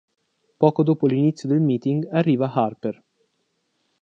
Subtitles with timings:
[0.57, 3.03] Poco dopo l’inizio del meeting arriva Harper.